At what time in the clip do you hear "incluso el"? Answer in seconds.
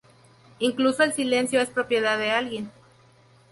0.57-1.13